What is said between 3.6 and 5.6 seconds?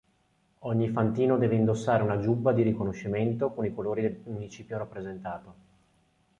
i colori del municipio rappresentato.